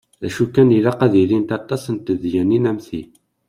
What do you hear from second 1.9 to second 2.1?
n